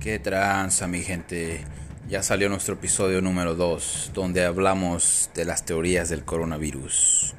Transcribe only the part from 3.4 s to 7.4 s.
2, donde hablamos de las teorías del coronavirus.